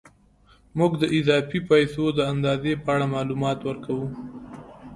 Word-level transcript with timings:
موږ 0.77 0.91
د 1.01 1.03
اضافي 1.17 1.59
پیسو 1.69 2.03
د 2.17 2.19
اندازې 2.31 2.73
په 2.83 2.89
اړه 2.95 3.05
معلومات 3.15 3.59
ورکوو 3.63 4.07